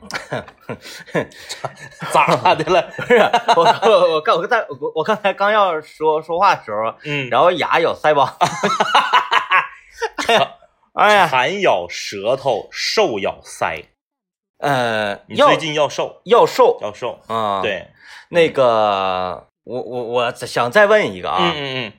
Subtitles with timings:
[2.12, 2.82] 咋的了？
[3.54, 8.26] 不 是我我我刚我刚才我我刚才刚要说说话的时候，嗯，然后牙咬腮帮，
[10.26, 10.50] 哎呀，
[10.94, 13.84] 哎呀，馋咬舌头，瘦咬腮。
[14.58, 17.20] 呃，要你最近要瘦，要瘦要瘦。
[17.28, 17.88] 啊，，对，
[18.30, 21.92] 那个我我我想再问一个啊，嗯嗯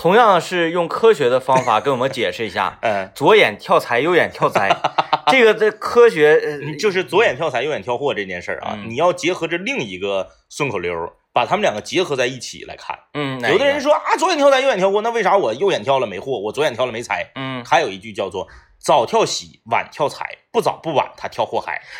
[0.00, 4.74] 同样是用科学的方法给我们解释一下，嗯 左眼跳财，右眼跳灾，
[5.30, 8.88] 这个这科学就是左眼跳财，右眼跳货这件事儿啊，嗯。
[8.88, 10.90] 你要结合着另一个顺口溜，
[11.34, 12.98] 把他们两个结合在一起来看。
[13.12, 17.30] 嗯，有的人说说啊，左眼跳财，右眼跳货，那为啥我右眼跳了没货，我左眼跳了没财？
[17.34, 18.48] 嗯，还有一句叫做
[18.82, 21.80] “早跳喜，晚跳财，不早不晚，他跳祸害”。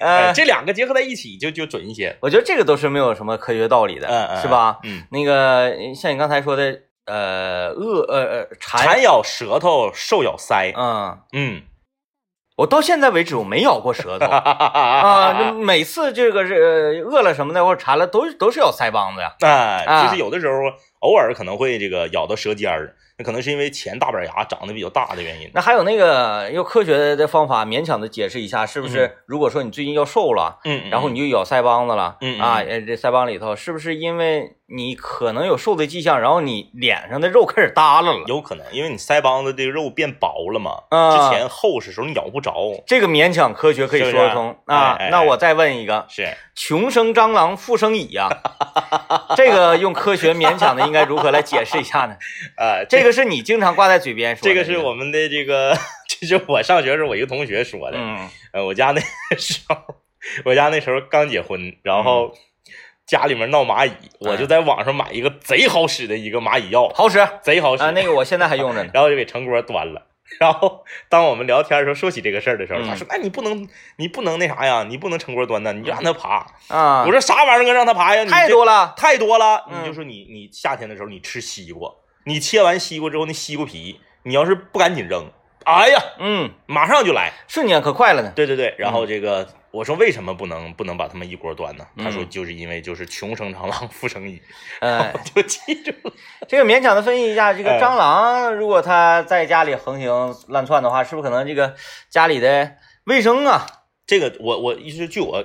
[0.00, 2.16] 哎，呃，这两个结合在一起就就准一些。
[2.20, 4.78] 我觉得这个都是没有什么科学道理的，嗯嗯，是吧？
[4.82, 10.72] 嗯，那个像你刚才说的，呃，恶呃呃馋馋，咬舌头，瘦咬腮。
[10.76, 11.62] 嗯，嗯，
[12.56, 19.34] 我到现在为止我没咬过舌头 啊，每次这个是呃饿了什么的或者馋了，都都是咬腮帮子呀。
[19.40, 20.52] 哎，啊就是有的时候
[21.04, 25.50] 偶尔可能会这个咬到舌尖儿，那可能是因为前大板牙长得比较大的原因。
[25.54, 29.18] 那还有那个用科学的方法勉强的解释一下，是不嗯是？
[29.26, 38.18] 如果说你最近要瘦了，嗯，然后你就咬腮帮子了，嗯嗯啊，呃，这腮帮里头是不是因为你可能有瘦的迹象，然后你脸上的肉开始耷拉了？
[38.26, 42.54] 有可能，因为你腮帮子这个肉变薄了嘛，啊之前厚实时候你咬不着。
[42.86, 44.98] 这个勉强科学可以说得通啊。
[45.10, 48.28] 那我再问一个，是，穷生蟑螂，富生蚁呀，
[49.36, 52.16] 这个用科学勉强的应该如何来解释一下呢？
[52.56, 55.76] 呃，这个是你经常挂在嘴边说的，这个是我们的这个，
[56.08, 57.98] 这是我上学时候我一个同学说的。
[57.98, 59.00] 嗯呃，我家那
[59.36, 59.76] 时候，
[60.44, 62.32] 我家那时候刚结婚，然后
[63.04, 67.82] 家里面闹蚂蚁，我就在网上买一个贼好使的一个蚂蚁药，好使啊，贼好使。
[67.90, 68.90] 那个我现在还用着呢。
[68.94, 70.06] 然后就给成锅端了。
[70.40, 76.46] 然后当我们聊天的时候说起这个事儿的时候，嗯他说：“哎你不能，你不能那啥呀，你不能成锅端呢，你就让他爬。
[76.68, 78.24] 啊，我说：“啥玩意儿啊，让他爬呀？
[78.24, 79.64] 你太多了，太多了。
[79.70, 81.90] 嗯你就说你你夏天的时候你吃西瓜，
[82.24, 85.30] 你切完西瓜之后那西瓜皮，你要是不赶紧扔，
[85.64, 87.32] 哎呀，嗯，马上就来。
[87.48, 88.32] 瞬间可快了呢。
[88.34, 91.86] 对对对，然后这个、我说为什么不能不能把他们一锅端呢？
[91.96, 94.40] 他说嗯就是因为就是穷生蟑螂，富生蚁，
[94.80, 96.12] 嗯，就记住了。
[96.46, 101.74] 这个勉强的分析一下，这个哎蟑螂如果它在家里横行乱窜的话，是不是可能这个
[102.10, 102.72] 家里的
[103.06, 103.66] 卫生啊，
[104.06, 105.44] 这个我我一直据我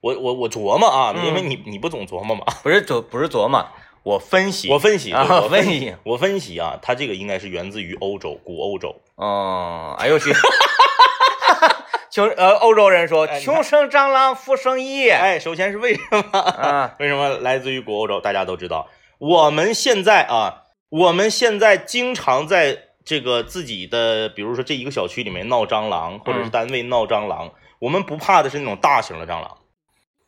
[0.00, 1.26] 我我我琢磨啊，嗯。
[1.26, 3.64] 因为你你不总琢磨嘛，不是琢不是琢磨，
[4.04, 9.00] 我分析，我分析，啊我分析，我分析啊，它这个应该是源自于欧洲，古欧洲。
[9.14, 10.32] 哦，哎呦我去，
[12.10, 16.38] 穷呃欧洲人说穷生蟑螂，富生蚁，哎，首先是为什么？
[16.40, 18.20] 啊， 为什么来自于古欧洲？
[18.20, 29.58] 大家都知道，我们现在啊，我们现在经常在这个自己的，比如说这一个小区里面闹蟑螂，或者是嗯单位闹蟑螂，我们不怕的是那种大型的蟑螂。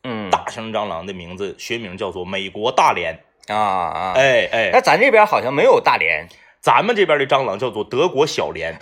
[0.05, 3.19] 嗯，大型蟑螂的名字学名叫做美国大连。
[3.47, 6.27] 啊啊，哎哎，那咱这边好像没有大连，
[6.61, 8.73] 咱们这边的蟑螂叫做德国小蠊，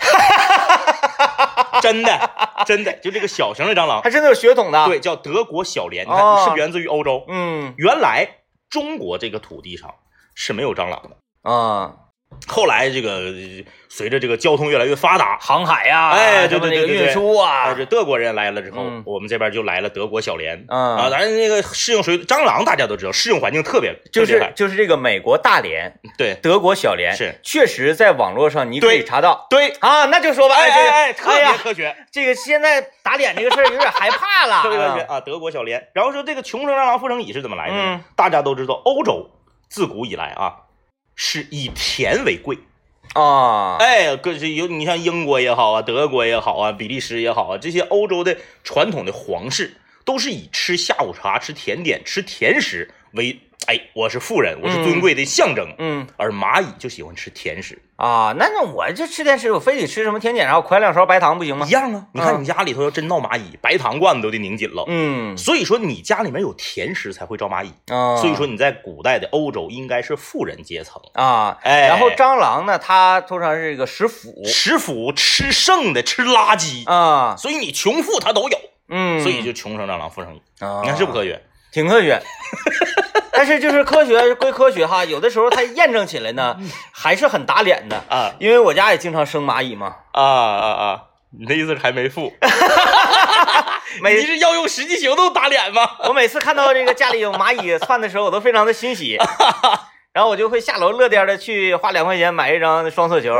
[1.82, 2.30] 真的
[2.64, 6.04] 真的，就这个小型的蟑螂，还真的有血统的，，对，叫德国小蠊。
[6.04, 6.42] 你看哦。
[6.44, 7.24] 是不是源自于欧洲？
[7.28, 7.74] 嗯。
[7.76, 8.26] 原来
[8.70, 9.94] 中国这个土地上
[10.34, 11.94] 是没有蟑螂的，啊，
[12.46, 13.32] 后来这个呃
[13.88, 19.02] 随着这个交通越来越发达，航海呀，哎对对对对运输啊，啊，这德国人来了之后，嗯。
[19.06, 20.64] 我们这边就来了德国小蠊。
[20.68, 20.96] 嗯。
[20.96, 26.34] 啊，咱那个适应水蟑螂大家都知道，适应环境特别就是别就是这个美国大连、对。
[26.42, 27.38] 德国小连，是。
[27.42, 29.46] 确实在网络上你可以查到。
[29.48, 35.00] 对，啊，那就说吧，哎这个哎哎，特别科学，这个现在打脸这个事儿有点害怕了， 特别科学。
[35.02, 35.80] 啊啊，德国小蠊。
[35.94, 37.82] 然后说这个穷生蟑螂，富生蚁是怎么来的呢？
[37.84, 38.00] 嗯。
[38.16, 39.30] 大家都知道，欧洲
[39.68, 40.56] 自古以来啊
[41.14, 42.58] 是以甜为贵。
[43.14, 55.66] 啊，哎，各是有你像英国也好啊，德国也好啊，比利时也好啊，这些欧洲的传统的皇室都是以吃下午茶、吃甜点、吃甜食为，哎，我是富人，我是尊贵的象征。
[55.78, 61.70] 嗯而蚂蚁就喜欢吃甜食，啊，那那我就吃甜食，我非得吃什么甜点，然后㧟两勺白糖不行吗一？
[61.70, 62.06] 样啊。
[62.12, 64.84] 你看嗯你家里头要真闹蚂蚁，白糖罐子都得拧紧了。
[64.86, 67.72] 嗯所以说你家里面有甜食才会招蚂蚁。
[67.92, 78.58] 啊，所以说你在古代的欧洲应该是富人阶层，啊，哎然后蟑螂呢，它通常是一个食腐食腐吃剩的，吃垃圾，啊，所以你穷富它都有，
[78.88, 80.42] 嗯，所以就穷生蟑螂，富生蚁。
[80.62, 81.40] 啊你看是不科学？
[81.72, 82.20] 挺科学。
[83.46, 86.56] 但是就是科学归科学哈，有的时候它验证起来呢，
[86.90, 88.02] 还是很打脸的。
[88.08, 91.02] 啊因为我家也经常生蚂蚁嘛，啊啊啊！
[91.38, 92.32] 你的意思是还没富？
[94.00, 95.82] 每你是要用实际行动打脸吗？
[96.08, 99.18] 我每次看到这个家里有蚂蚁窜的时候，我都非常的欣喜。
[100.14, 103.34] 然后我就会下楼乐颠的去花两块钱买一张双色球。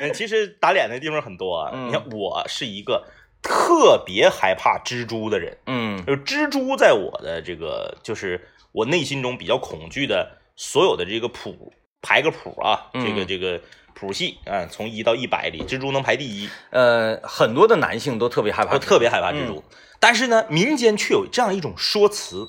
[0.00, 1.70] 嗯，其实打脸的地方很多啊。
[1.74, 3.04] 嗯你看，我是一个
[3.42, 8.40] 特别害怕蜘蛛的人，嗯就蜘蛛在我的这个就是
[8.74, 11.72] 我内心中比较恐惧的所有的这个谱
[12.02, 13.60] 排个谱啊，嗯这个这个
[13.94, 18.78] 谱系啊，从一到一百里，蜘蛛能排第一，呃，很多的男性都特别害怕都。
[18.80, 19.62] 特别害怕蜘蛛。
[20.00, 22.48] 但是呢，民间却有这样一种说辞，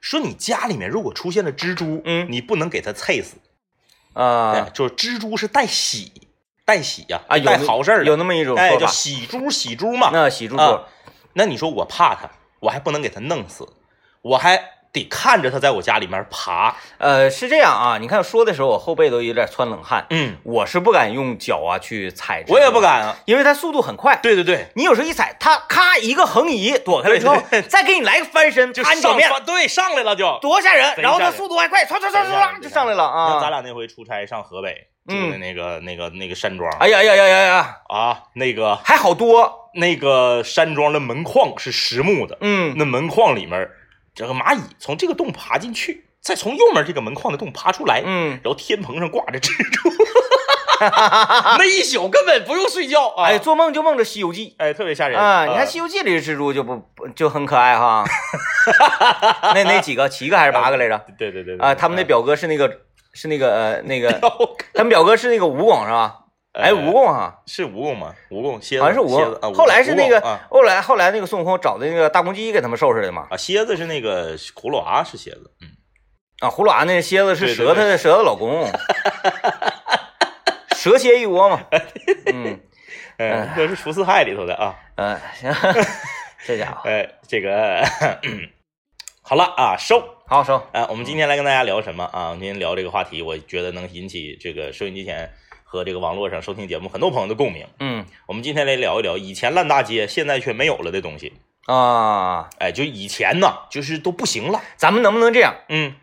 [0.00, 3.36] 说你家里面如果出现了蜘蛛，嗯你不能给它踩死，
[4.14, 6.10] 啊哎，就是蜘蛛是带喜
[6.64, 8.92] 带喜呀、啊，有带好事儿，有那么一种哎，叫说法。
[8.92, 10.08] 喜猪喜猪嘛。
[10.10, 12.30] 那喜猪啊猪，那你说我怕它，
[12.60, 13.68] 我还不能给它弄死，
[14.22, 16.74] 我还得看着它在我家里面爬。
[16.98, 17.98] 呃，是这样啊。
[18.00, 20.06] 你看说的时候，我后背都有点窜冷汗。
[20.10, 23.16] 嗯，我是不敢用脚啊去踩，我也不，敢啊。
[23.26, 24.18] 因为它速度很快。
[24.22, 30.38] 对对对，你有时候一踩，它咔一个横移躲开了之后对，再给你来个翻身，就趴你脚面，对上来了就。
[30.40, 30.94] 多吓人！
[30.96, 33.50] 然后它速度还快，唰唰唰唰唰就上来了啊咱啊！
[33.50, 43.68] 俩那回出差上河北住的那个、那个那个山庄哎呀呀呀呀呀，啊，那个还好多，那个山庄的门框是实木的，嗯，那门框里面
[44.16, 49.90] 这个蚂蚁从这个洞爬进去，再从右面这个门框的洞爬出来，嗯，然后天棚上挂着蜘蛛，
[51.58, 53.26] 那一宿根本不用睡觉啊！
[53.26, 55.44] 哎，做梦就梦着《西游记哎，特别吓》人啊！
[55.44, 58.04] 你看《西游记》里的蜘蛛就不不就很可爱哈。
[59.54, 60.98] 那那几个，七个还是八个来着？
[61.18, 62.70] 对对对对啊，他们那表哥是那个
[63.12, 64.10] 是那个呃那个，
[64.74, 66.20] 他们表哥是那个吴广是吧？
[66.56, 68.14] 哎，蜈蚣哈，是蜈蚣吗？
[68.30, 69.52] 蜈蚣蝎子好像是蜈蚣。
[69.52, 70.20] 后来是那个
[70.50, 73.26] 后来后来那个孙悟空找的那个大公鸡给他们收拾的嘛。
[73.30, 75.68] 啊，蝎子是那个葫芦娃是蝎子，嗯，
[76.40, 78.66] 啊，葫芦娃那蝎子是蛇他的蛇的老公，
[80.74, 81.60] 蛇蝎一窝嘛。
[82.32, 82.60] 嗯
[83.18, 84.76] 哎，这是除四害里头的啊。
[84.96, 85.54] 嗯，行，
[86.46, 87.82] 这家伙哎，这个
[89.22, 90.02] 好了啊，收。
[90.26, 90.56] 好收。
[90.72, 92.28] 啊，我们今天来跟大家聊什么啊？
[92.28, 95.30] 我们今天聊这个话题，我觉得能引起这个收音机前
[95.76, 97.66] 和这个网络上收听节目很多朋友的共鸣。
[97.78, 101.34] 嗯我们今天来聊一聊以前烂大街，现在却没有了的东西。
[101.66, 104.62] 啊，哎，就以前呢，就是都不行了。
[104.76, 105.54] 咱们能不能这样？
[105.68, 105.94] 嗯，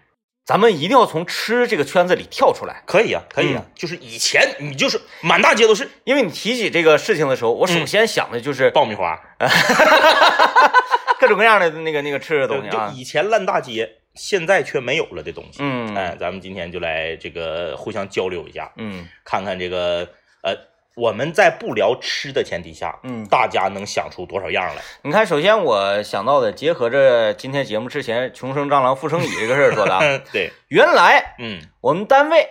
[0.45, 3.65] 咱们一定要从吃这个圈子里跳出来，可以啊，可以啊。
[3.73, 9.19] 就是以前你就是满大街都是因为你提起这个事情的时候，我首嗯先想的就是爆米花，
[11.19, 12.93] 各种各样的那个那个吃的东西就啊。
[12.93, 15.59] 以前烂大街，现在却没有了的东西。
[15.59, 15.95] 嗯。
[15.95, 19.07] 哎，咱们今天就来这个互相交流一下，嗯。
[19.23, 20.07] 看看这个
[20.41, 20.55] 呃，
[20.95, 24.81] 我们在不聊吃的前提下，嗯，大家能想出多少样来？
[25.01, 30.01] 你看，首先我想到的，结合着今天节目之前穷生蟑螂富生蚁这个事儿说的啊，
[30.31, 31.61] 对，原来嗯。
[31.81, 32.47] 我们单位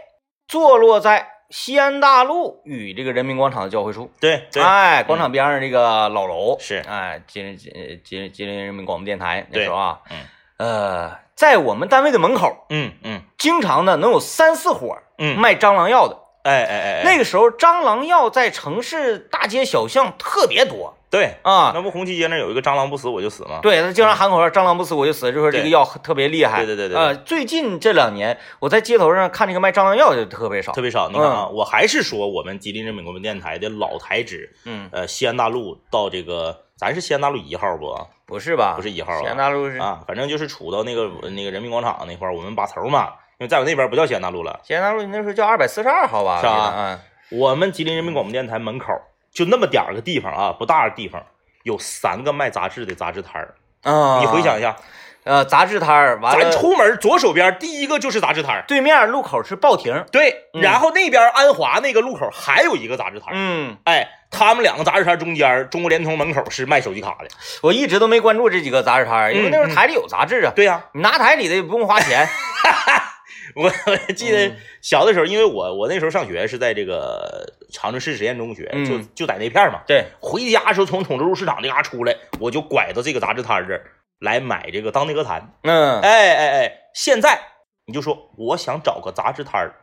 [0.48, 4.10] 坐落在西安大路与这个人民广场的交汇处。
[4.20, 6.56] 对对，哎，广场边上这个老楼。
[6.58, 6.82] 是。
[6.88, 7.70] 哎，吉林吉
[8.04, 9.64] 吉吉林人民广播电台那对。
[9.64, 10.16] 时候啊，嗯。
[10.58, 16.16] 呃，在我们单位的门口，嗯嗯经常呢能有三四伙嗯，卖蟑螂药的。
[16.44, 21.72] 哎哎哎，那个时候蟑螂药在城市大街小巷特别多对，啊。
[21.74, 23.58] 那不红旗街那有一个蟑螂不死我就死吗？
[23.60, 26.64] 对他经常喊口号“蟑螂不死我就死”，就说这个药特别厉害。
[26.64, 30.80] 对对对对呃，最近这两年我在街头上看这个卖蟑螂药的特别少特。
[30.80, 31.08] 别少。
[31.08, 37.96] 你看啊，我还是说我们吉林人民广播电台的老台址，嗯，呃，西安大路到这个，咱是西安大路一号不？
[38.26, 38.74] 不是吧？
[38.74, 43.04] 不是一号啊西安大路是啊，反正就是杵到那个那个人民广场那块儿，我们把头嘛，
[43.38, 46.40] 因为在我那边不叫西安大路了，西安大路，那时候叫二百四十二号吧？
[46.40, 46.98] 是吧
[47.30, 48.88] 我们吉林人民广播电台门口
[49.30, 51.24] 就那么点儿个地方啊，不大的地方，
[51.62, 53.54] 有三个卖杂志的杂志摊儿。
[53.84, 54.74] 啊，你回想一下，
[55.22, 60.04] 呃，杂志摊儿，完咱出门左手边第一个就是杂志摊儿，对面路口是报亭。
[60.10, 63.34] 对，嗯然后那边安华那个路口还有一个杂志摊儿。
[63.34, 67.28] 嗯，哎，他们两个杂志摊中间，中国联通门口是卖手机卡的。
[67.62, 70.52] 我一直都没关注这几个杂志摊，因为那时候台里有杂志啊。
[70.56, 72.26] 对呀、你拿台里的也不用花钱。
[73.54, 79.80] 我我记得嗯小的时候，因为我我那时候上学是在这个长春市实验中学，嗯就就在那片儿嘛。
[79.86, 83.84] 对，回家的时候从统治路市场那嘎出来，我就拐到这个杂志摊这儿
[84.20, 85.52] 来买这个当内歌坛。
[85.64, 87.38] 嗯，哎哎哎，现在
[87.86, 89.74] 你就说我想找个杂志摊儿，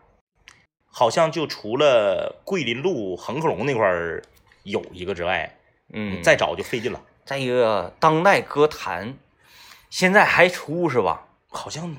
[0.91, 4.23] 好像就除了桂林路恒客隆那块儿
[4.69, 5.55] 有一个之外，
[5.93, 7.01] 嗯，再找就费劲了。
[7.25, 9.15] 再一个当代歌坛，
[9.89, 11.25] 现在还出是吧？
[11.49, 11.95] 好像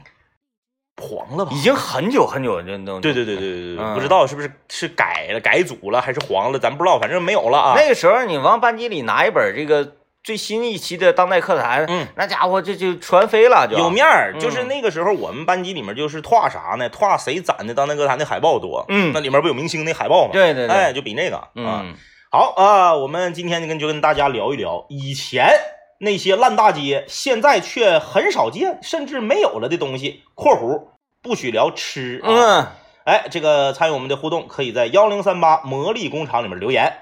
[1.01, 1.53] 黄了吧？
[1.55, 7.75] 已经很久很久这都对对对对对对，嗯不知道是不是是改了改组了还是黄了，咱不知道，反正没有了啊。
[7.77, 16.91] 那个时候你往班级里拿一本这个最新一期的当代课坛，嗯，那家伙这就传飞了，就有面儿，嗯就是那个时候我们班级里面就是画啥呢？
[16.95, 20.31] 画谁攒的当代歌坛的海报多，嗯那里面不有明星那海报吗？
[20.33, 21.51] 对对对哎，就比那个啊。
[21.57, 21.95] 嗯
[22.33, 25.51] 好啊，我们今天就跟就跟大家聊一聊以前
[25.99, 30.23] 那些烂大街，现在却很少见，甚至没有了的东西。
[30.37, 32.29] （括弧不许聊吃啊。
[32.29, 32.67] 嗯，
[33.03, 36.93] 哎，这个参与我们的互动，可以在幺零三八魔力工厂里面留言。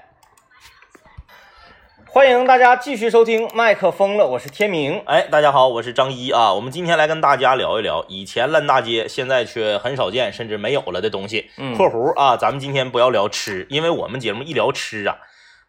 [2.11, 4.99] 欢迎大家继续收听麦克风了，我是天明。
[5.05, 6.51] 哎，大家好，我是张一啊。
[6.51, 11.51] 我们今天来跟大家聊一聊以前烂大街，现在却很少见，甚至没有了的东西。
[11.57, 15.17] 嗯括弧啊，咱们今天不要聊吃，因为我们节目一聊吃啊，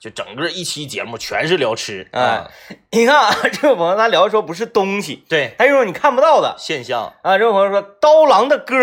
[0.00, 2.08] 就整个一期节目全是聊吃。
[2.12, 2.50] 哎啊，
[2.92, 7.36] 你看啊，这位朋友他聊的时候不是东西，对，他是说你看不到的现象，啊。
[7.36, 8.74] 这位朋友说刀郎的歌，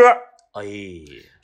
[0.54, 0.62] 哎，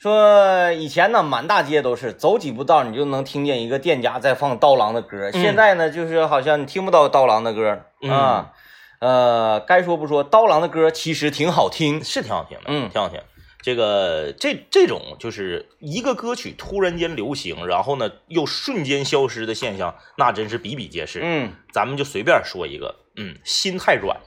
[0.04, 5.30] 说以前呢满大街都是，走几步道你就能听见一个店家在放刀郎的歌。
[5.32, 8.52] 嗯现在呢，就是好像你听不到刀郎的歌嗯啊。
[9.00, 12.04] 呃，该说不说，刀郎的歌其实挺好听。
[12.04, 13.18] 是挺好听的，嗯挺好听。
[13.62, 21.20] 这个这这种就是一个歌曲突然间流行，然后呢又瞬间消失的现象，那真是比比皆是。
[21.22, 24.20] 嗯咱们就随便说一个，嗯，心太软，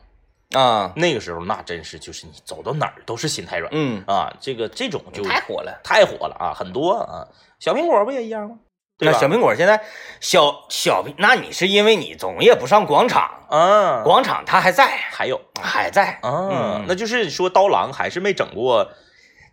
[0.54, 0.94] 啊。
[0.96, 3.70] 那个时候那真是就是你走到哪儿都是心太软。
[3.74, 5.80] 嗯，啊，这个这种就太火了。
[5.84, 7.28] 太火了啊，很多啊，
[7.60, 8.58] 小苹果不也一样吗？
[9.00, 9.20] 对吧？
[9.20, 9.80] 小苹果现在
[10.20, 15.40] 小小，那你是因为你总也不上广场，啊，广场它还在，还有。
[15.62, 16.20] 还在。
[16.24, 16.86] 啊，嗯。
[16.88, 18.90] 那就是说刀郎还是没整过，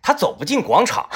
[0.05, 1.09] 他走不进广场。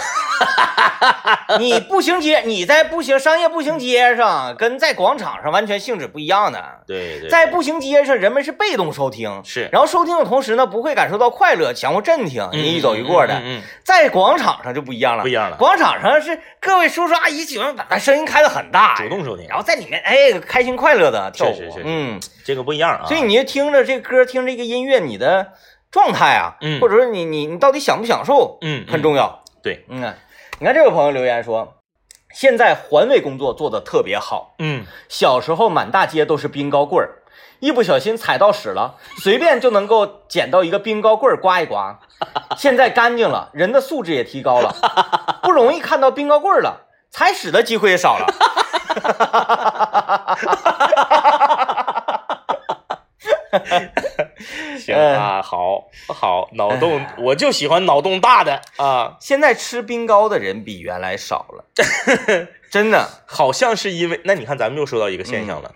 [1.60, 6.64] 你步行街，你在步行商业步行街上，跟在广场上完全性质不一样的。
[6.88, 13.36] 对对，在步行街上，人们是被动收听，是然后收听的同时呢，不会感受到快乐，相互震听，你一走一过的。
[13.36, 25.54] 嗯嗯嗯在广场上就不一样了，不一样了广场上是各位叔叔阿姨喜欢把声音开的很大，主动收听然后在里面哎开心快乐的跳舞，是是是嗯，这个不一样啊，所以你就听着这歌，听这个音乐，你的
[25.92, 29.44] 状态啊，嗯或者说你你你到底享不享受，嗯嗯很重要。
[29.64, 30.14] 对，嗯啊，
[30.60, 31.76] 你看这位朋友留言说，
[32.34, 37.24] 现在环卫工作做得特别好，嗯，小时候满大街都是冰糕棍儿，
[37.60, 42.00] 一不小心踩到屎了，随便就能够捡到一个冰糕棍儿刮一刮。
[42.58, 44.76] 现在干净了，人的素质也提高了，
[45.42, 48.28] 不容易看到冰糕棍儿了，踩屎的机会也少了。
[54.80, 61.66] 行啊，好好，脑洞我就喜欢脑洞大的啊，现在吃冰糕的人比原来少了，
[62.70, 63.08] 真的。
[63.26, 65.74] 好像是因为那你看咱们又说到一个现象了，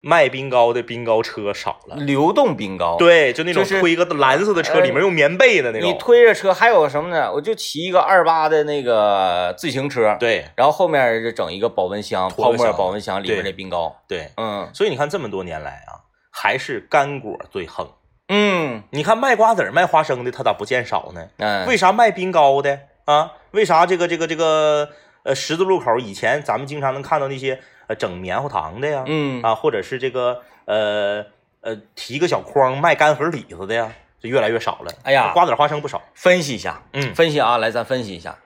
[0.00, 1.96] 卖冰糕的冰糕车少了。
[1.96, 5.88] 流动冰糕，，对，就那种推一个蓝色的车，呃里面用棉被的那种。
[5.88, 5.94] 你。
[5.98, 7.30] 推着车，还有什么呢？
[7.30, 10.46] 我就骑一个二八的那个自行车，，对。
[10.56, 14.68] 然后后面就整一个保温箱泡沫保温箱里面的冰糕，对，嗯。
[14.72, 16.00] 所以你看这么多年来啊，
[16.42, 17.86] 还是干果最横。
[18.28, 21.28] 嗯你看卖瓜子儿、卖花生的，他咋不见少呢？
[21.36, 23.32] 嗯，为啥卖冰糕的啊？
[23.50, 24.88] 为啥这个这个这个
[25.22, 31.22] 呃十字路口以前咱们经常能看到那些呃整棉花糖的呀，嗯啊，或者是这个呃
[31.60, 34.90] 呃提个小筐卖干盒李子的呀，就越来越少了。
[35.02, 36.00] 哎呀瓜子花生不少。
[36.14, 38.38] 分析一下，嗯分析啊，来咱分析一下，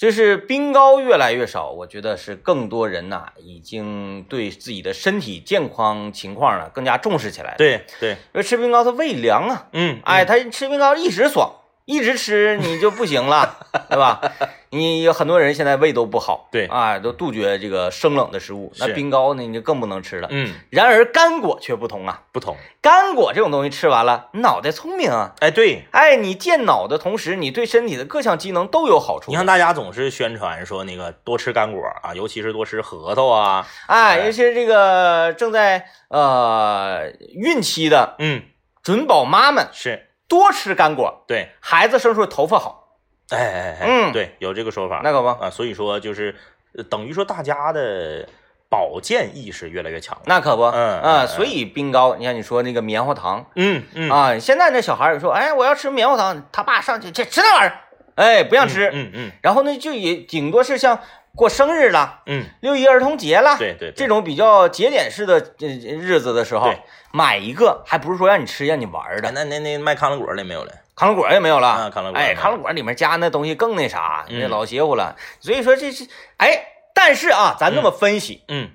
[0.00, 11.52] 就是冰糕越来越少，我觉得是更多人呐、已经对自己的身体健康情况呢更加重视起来了。，对对，因为吃冰糕它胃凉啊，嗯，哎，他吃冰糕一时爽，
[11.90, 13.58] 一直吃你就不行了，
[13.90, 14.20] 对吧？
[14.72, 20.28] 你有很多人现在胃都不好，对啊，都杜绝这个生冷的食物，那冰糕呢你就更不能吃了。
[20.30, 22.56] 嗯，然而干果却不同啊，不同。
[22.80, 29.32] 干果这种东西吃完了，你脑袋聪明啊，哎，对，哎，你健脑的同时，你对身体的各项机能都有好处。
[29.32, 38.42] 你看大家总是宣传说那个多吃干果啊，尤其是多吃核桃啊，哎，哎尤其是这个正在呃孕期的嗯，
[38.84, 42.96] 准宝妈们，是多吃干果，对，孩子生出来头发好，
[43.30, 44.12] 哎哎哎，嗯。
[44.12, 45.00] 对，有这个说法。
[45.02, 46.36] 那可不，啊，所以说就是
[46.76, 48.28] 呃等于说大家的
[48.68, 50.22] 保健意识越来越强了。
[50.26, 54.08] 那可不，嗯嗯啊，嗯所以冰糕，你看你说那个棉花糖嗯嗯。
[54.08, 57.80] 啊，现在那小孩儿说，哎，我要吃棉花糖，他爸上去这吃那玩意儿，
[58.14, 59.32] 哎，不让吃，嗯嗯。
[59.42, 61.00] 然后呢，就也顶多是像
[61.36, 63.92] 过生日了、嗯，六一儿童节了，对对对。
[63.92, 66.72] 这种比较节点式的呃日子的时候，
[67.12, 70.72] 买一个，还不是说让你吃让你玩的，哎那那那卖康乐果的没有了。
[70.96, 74.40] 康乐果也没有了，啊康乐果哎，康乐果里面加那东西更那啥，嗯。
[74.40, 75.16] 那老邪乎了。
[75.40, 76.06] 所以说这是，
[76.36, 78.70] 哎，但是啊，咱这么分析，嗯。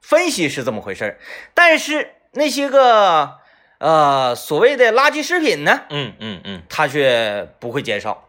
[0.00, 1.18] 分析是这么回事儿，
[1.54, 3.38] 但是那些个
[3.78, 6.62] 呃所谓的垃圾食品呢，嗯嗯嗯。
[6.68, 8.23] 它却不会减少，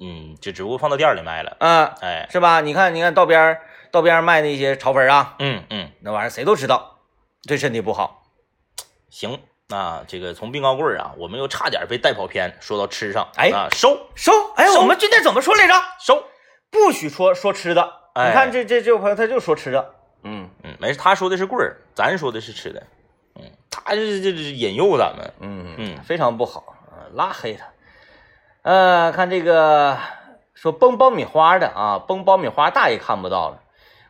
[0.00, 1.56] 嗯，就只不过放到店里卖了。
[1.60, 2.60] 啊、哎，是吧？
[2.60, 3.60] 你看，你看道边儿
[3.90, 6.98] 道边儿卖那些炒粉儿啊，嗯嗯，那玩意儿谁都知道，
[7.46, 8.22] 对身体不好。
[9.10, 9.40] 行。
[9.68, 15.74] 那这个从冰糕棍儿啊，我们又差点被带跑偏，说到吃上，哎啊，收收，哎，我们今天怎么说来着？
[15.98, 16.22] 收，
[16.70, 17.82] 不许说说吃的。
[18.14, 22.80] 哎你看这这这位朋友他就说吃的，嗯嗯，没事，他说的是棍儿，咱说的是吃的，
[23.34, 26.62] 嗯，他这这这引诱咱们，嗯嗯非常不好，
[26.92, 27.66] 呃拉黑他。
[28.66, 29.96] 呃，看这个
[30.52, 33.60] 说崩爆米花的啊，崩爆米花大爷看不到了。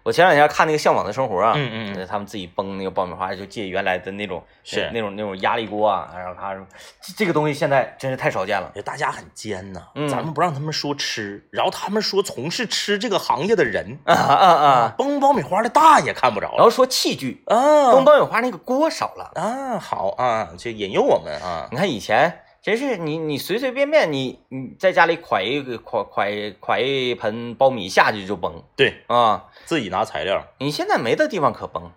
[0.03, 6.67] 我前两天看那个《向往的生活》啊，嗯嗯嗯他们自己崩那个爆米花，就借原来的那种是那种那种压力锅啊，然后他说
[7.03, 8.73] 这这个东西现在真是太少见了。
[8.75, 14.95] 哎大家很尖呐，嗯咱们不让他们说吃，然后他们说从事吃这个行业的人，啊啊啊！
[14.97, 19.33] 崩爆米花的大爷看不着然后说器具，啊崩爆米花那个锅少了。
[19.35, 29.45] 啊，好啊，就引诱我们啊，你看以前真是你你随随便便你你在家里㧟一个㧟㧟㧟一盆苞米下去就崩对啊！
[29.65, 31.93] 自己拿材料，你现在没的地方可崩，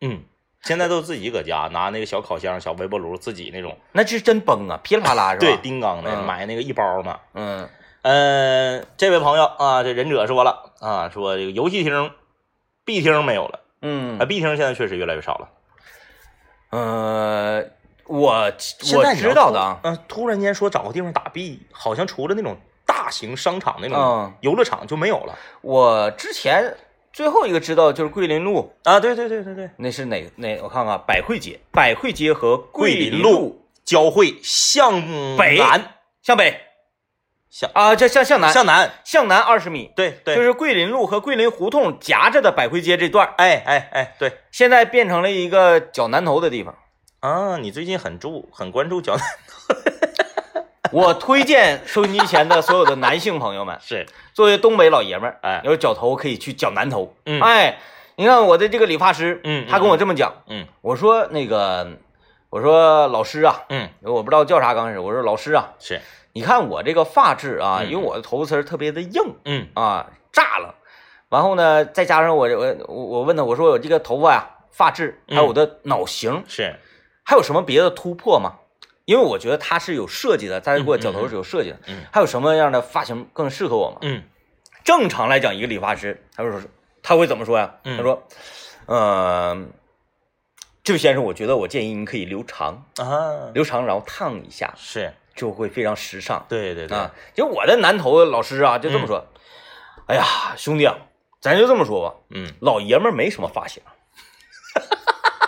[0.00, 0.24] 嗯，
[0.62, 5.40] 现在都自己搁家拿那个小烤箱、小微波炉，自己那种那是真崩啊，噼里啪啦 是吧？
[5.46, 7.20] 对，丁刚的嗯买那个一包嘛。
[7.34, 7.68] 嗯
[8.02, 12.10] 嗯，这位朋友啊，这忍者说了啊，说这个游戏厅、
[12.84, 15.48] B 厅没有了，嗯啊嗯，B 厅现在确实越来越少了。
[16.70, 17.64] 呃，
[18.08, 18.44] 我
[18.94, 26.74] 我知道的啊，嗯、突然间说找个地方打 B，好像除了那种大型商场那种嗯游乐场就没有了我之前
[27.12, 28.98] 最后一个知道就是桂林路，啊。
[28.98, 30.58] 对对对对对，那是哪哪？
[30.62, 35.02] 我看看，百汇街，百汇街和桂林林路交汇向
[35.36, 36.60] 北南，向北
[37.50, 46.74] 向啊，这向向南向南，向南二十米，对对，就是桂林路和桂林胡同夹着的百汇街这段儿，哎哎哎，对现在变成了一个脚南头的地方。
[47.20, 49.24] 啊，你最近很注很关注脚南，
[50.92, 57.14] 我推荐收音机前的所有的男性朋友们，是作为东北老爷们儿，哎有绞头可以去绞男头。
[57.26, 57.78] 嗯哎，
[58.16, 61.90] 你看我的这个理发师，嗯嗯他跟我这么讲，嗯我说那个，
[62.50, 66.00] 我说老师啊，嗯我不知道叫啥，刚开始我说老师啊，是
[66.34, 70.76] 你看我这个发质啊，嗯因为我的头发丝儿特别的硬嗯啊，炸了。
[71.30, 76.74] 然后呢，再加上我我我我问他，我说我这个头发呀、发质，还有我的脑型，是
[77.28, 78.54] 还有什么别的突破吗？
[79.04, 81.78] 因为我觉得他是有设计的，他给我绞头是有设计的。
[81.86, 83.98] 嗯还有什么样的发型更适合我吗？
[84.00, 84.22] 嗯
[84.82, 86.62] 正常来讲，一个理发师他会说
[87.02, 87.74] 他会怎么说呀？
[87.84, 88.26] 嗯他说，
[88.86, 89.66] 呃，
[90.82, 97.10] 这位先生，我觉得我建议您可以留长，啊留长然后烫一下，是，就会非常时尚对对对，啊。
[97.34, 99.26] 就我的男头老师啊，就这么说。
[100.06, 100.24] 哎呀，
[100.56, 100.96] 兄弟啊，
[101.42, 103.82] 咱就这么说吧，嗯老爷们儿没什么发型，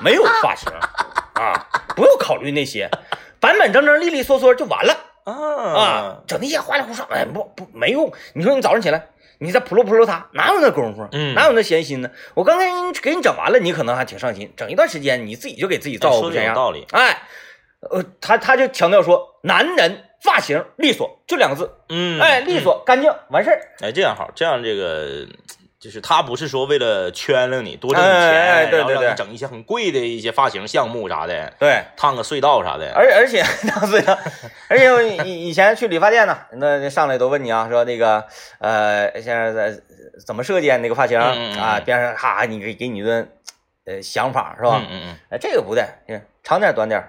[0.02, 0.70] 没有发型
[1.40, 2.90] 啊，不用考虑那些，
[3.40, 8.12] 板板正正、利利索索就完了啊啊，整那些花里胡哨，哎，不不没用。
[8.34, 9.06] 你说你早上起来，
[9.38, 11.08] 你再扑噜扑噜它，哪有那功夫？
[11.12, 12.10] 嗯哪有那闲心呢？
[12.34, 12.66] 我刚才
[13.00, 16.48] 给你整完了，你可能还挺上心，整一段时间你自己就给自己造哎说的不这样。
[16.48, 17.22] 有道理，哎，
[17.90, 23.60] 呃，他他就强调说，男人发型利索，就两个字，嗯，哎，利索干净，完事儿。
[23.80, 25.26] 哎，这样好，这样这个
[25.80, 34.18] 就是他不是说为了圈了你多挣你钱，哎哎对然后让对对你整一些很贵的一些发型项目啥的，对，烫个隧道啥的，而而且当时呢，
[34.68, 38.22] 而且我以以前去理发店呢，那上来都问你啊，说那个
[38.58, 39.72] 呃，先生在
[40.26, 41.80] 怎么设计啊那个发型嗯嗯嗯啊？
[41.82, 43.26] 边上哈，你给给你一顿
[43.86, 44.82] 呃想法是吧？
[44.90, 47.02] 嗯嗯哎，这个不对，嗯长点短点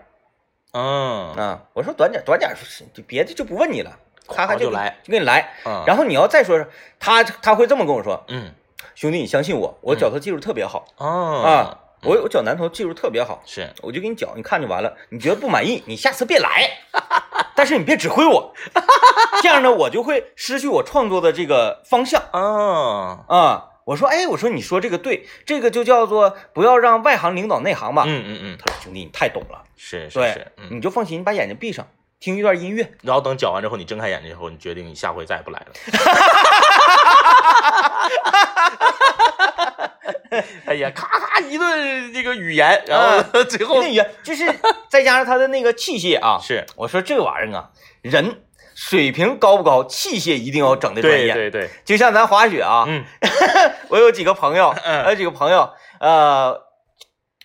[0.72, 1.62] 嗯嗯，啊。
[1.74, 2.56] 我说短点短点儿，
[2.94, 3.92] 就别的就不问你了，
[4.30, 5.54] 咔咔就来，就给你来。
[5.66, 6.66] 嗯，然后你要再说
[7.00, 8.50] 他他会这么跟我说，嗯
[8.96, 14.96] 兄弟，你相信我，我脚头技术特别好哦啊，我我脚男头技术特别好，是我就给你脚，你看就完了。
[15.10, 16.70] 你觉得不满意，你下次别来，
[17.56, 18.54] 但是你别指挥我，
[19.42, 23.68] 这样呢，我就会失去我创作的这个方向哦，啊。
[23.84, 28.04] 我说，哎，我说你说这个对，这个就叫做不要让外行领导内行吧。
[28.06, 31.86] 嗯嗯嗯，他说，兄弟，你太懂了，是是是，，嗯，你就放心，你把眼睛闭上，
[32.20, 32.94] 听一段音乐。
[33.02, 35.66] 然后等脚完之后，你睁开眼睛之后，你决定你下回再也不来了。
[40.66, 44.46] 哎呀，咔咔一顿这个语言，然后最后那语言就是
[44.90, 46.66] 再加上他的那个器械啊， 是。
[46.76, 47.70] 我说这玩意儿啊，
[48.02, 48.42] 人
[48.74, 51.34] 水平高不高，器械一定要整的专业。
[51.34, 53.04] 对对对，就像咱滑雪啊，嗯。
[53.90, 55.04] 我有几个朋友，嗯。
[55.04, 56.58] 还有几个朋友，呃，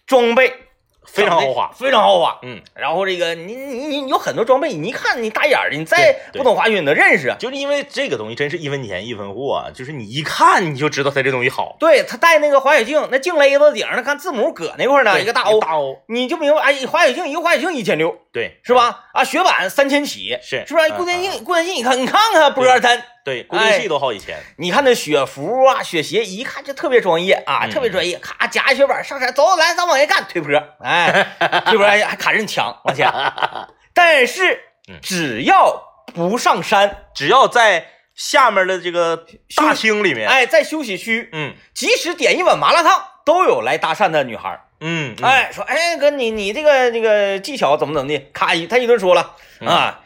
[0.06, 0.65] 装备
[1.06, 2.38] 非常豪华，非常豪华。
[2.42, 7.34] 嗯，然后这个你你你有很多装备，你一看你大眼儿的，你再不懂滑雪你能认识。
[7.38, 11.76] 就是因为这个东西真是一分钱一分货啊，就是你一看你就知道它这东西好。
[11.78, 18.74] 对他带那个滑雪镜，那镜勒子顶上看字母搁那块儿呢，一个大 O，大 O，你就明白，哎，滑雪镜一个滑雪镜一千六对，是？
[18.74, 19.04] 吧？
[19.12, 20.88] 啊，雪板三千起，是是不是？
[20.88, 24.38] 嗯固定镜固定镜，你看你看看波儿它，对，固定器都好几千。
[24.58, 28.16] 你看那雪服啊、雪鞋，一看就特别专业啊，嗯特别专业。
[28.20, 31.26] 咔，夹一雪板上山，走，来，咱往下干，推坡，哎，
[31.66, 33.12] 推坡还还卡刃墙往前。
[33.92, 44.60] 但是嗯只要不上山，只要在下面的这个大厅里面，哎，在休息区，嗯即使点一碗麻辣烫，都有来搭讪的女孩儿。
[44.78, 48.28] 嗯，嗯，哎，说，哎哥，你你这个这个技巧怎么怎么地？
[48.32, 50.00] 咔一他一顿说了嗯啊，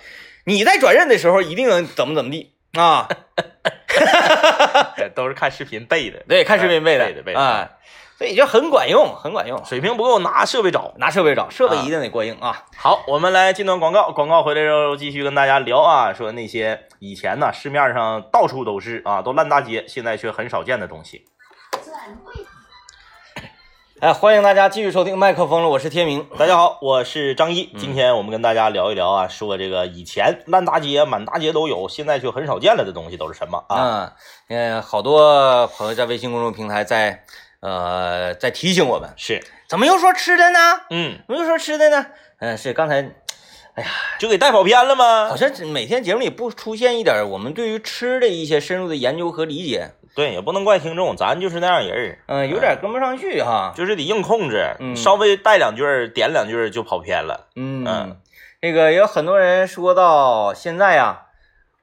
[0.45, 3.09] 你在转任的时候一定能怎么怎么地啊？
[5.15, 7.69] 都是看视频背的，对，看视频背的，背的背的啊，
[8.17, 9.63] 所以就很管用，很管用。
[9.65, 10.93] 水平不够拿设备找。
[10.97, 12.65] 拿设备找，设备啊一定得过硬啊。
[12.77, 21.27] 好，我们来进段广告，广告回来之后继续跟大家聊啊，说那些以前呢市面上到处都是啊，都烂大街，现在却很少见的东西。
[24.01, 26.27] 哎，欢迎大家继续收听麦克风了，我是天明。
[26.39, 34.15] 大家好，我是张一，今天我们跟大家聊一聊啊，说这个以前烂大街满大街都有，现在却很少见了的东西都是什么啊？
[34.49, 37.25] 嗯，呃，好多朋友在微信公众平台在
[37.61, 40.59] 呃在提醒我们，是，怎么又说吃的呢？
[40.89, 42.07] 嗯，怎么又说吃的呢？
[42.39, 43.03] 嗯、是刚才
[43.75, 45.37] 哎呀就给带跑偏了吗好？
[45.37, 53.73] 像每天节目里不出现一点我们对于吃的一些深入的研究和理解，对，也不能怪听众，咱就是那样人儿，嗯、有点跟不上去哈。
[53.75, 57.47] 就是得硬控制，嗯稍微带两句儿，点两句儿就跑偏了。
[57.57, 58.19] 嗯嗯，
[58.61, 61.23] 这个有很多人说到现在呀、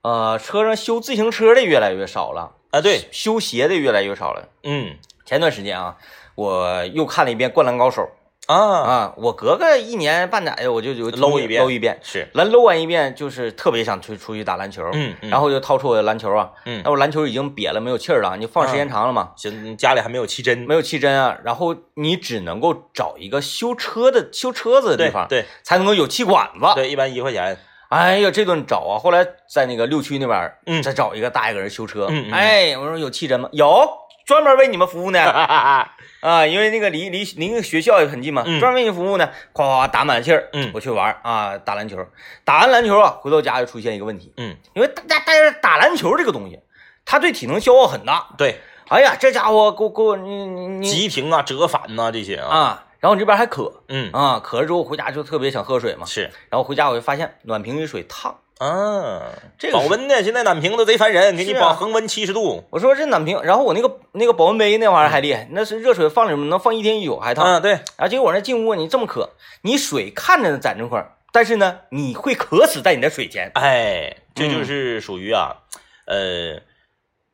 [0.04, 4.50] 呃，车上修自行车的越来越少了，啊，对，修鞋的越来越少了。
[4.62, 5.98] 嗯前段时间啊，
[6.36, 8.04] 我又看了一遍《灌篮高手》
[8.48, 15.30] 啊，啊，我隔个一年半载的我就就搂一遍搂一遍，是，来搂完一遍就是特别想出出去打篮球，嗯，嗯。
[15.30, 16.82] 然后就掏出我的篮球啊，嗯。
[16.84, 25.46] 那我篮球已经瘪了没有气儿了，你放时间长了嘛，行，家里还没有气针，没有气针啊，然后你只能够找一个修车的修车子的地方，对对。
[25.64, 26.66] 才能够有气管子。
[26.76, 27.58] 对，一般一块钱，
[27.90, 29.00] 哎呀，这顿找啊！
[29.00, 30.82] 后来在那个六区那边，嗯。
[30.82, 32.08] 再找一个大爷搁这修车。
[32.10, 32.32] 嗯嗯。
[32.32, 33.50] 哎，我说有气针吗？
[33.52, 33.88] 有，
[34.28, 35.24] 专门为你们服务呢。
[35.24, 38.60] 哈哈哈，啊，因为那个离离离那个学校也很近嘛，嗯。
[38.60, 39.30] 专门为你服务呢。
[39.54, 40.70] 夸夸夸打满气儿，嗯。
[40.74, 42.06] 我去玩儿啊，打篮球。
[42.44, 46.60] 打完篮球啊，回到家就出现一个问题，嗯，因为大家大家打篮球这个东西，
[47.06, 48.28] 它对体能消耗很大。
[48.38, 48.60] 对，
[48.90, 50.86] 哎呀，这家伙给我给我你你你。
[50.90, 53.84] 急停啊，折返呐，这些啊，啊，然后你这边还渴。
[53.88, 56.24] 嗯，啊，渴了之后回家就特别想喝水嘛，是。
[56.50, 58.36] 然后回家我就发现暖瓶里水烫。
[58.60, 67.46] 啊，这个保温的，现在暖瓶都贼烦人，给你保恒温七十度，我说这暖瓶，然后我那个那个保温杯那玩意儿还厉害，那是热水放里面能放一天一宿还烫。
[67.46, 73.52] 嗯，对，啊，结果我那进屋你这么渴，你水看着在这块儿，但是呢，你会渴死在你的水前。
[73.54, 75.58] 哎，这嗯就是属于啊，
[76.06, 76.62] 呃，